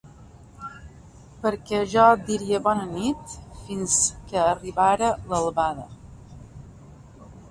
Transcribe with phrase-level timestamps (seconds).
[1.43, 3.99] ...perquè jo et diria bona nit fins
[4.31, 5.87] que arribara l'albada.